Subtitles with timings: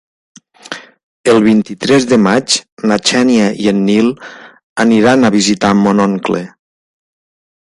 [1.33, 2.55] El vint-i-tres de maig
[2.93, 4.11] na Xènia i en Nil
[4.87, 6.43] aniran a visitar mon oncle.